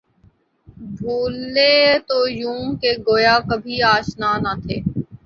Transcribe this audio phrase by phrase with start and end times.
[0.97, 1.75] بُھولے
[2.07, 4.77] تو یوں کہ گویا کبھی آشنا نہ تھے